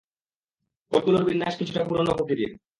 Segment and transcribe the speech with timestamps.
[0.91, 2.51] কোডগুলোর বিন্যাস কিছুটা পুরনো প্রকৃতির!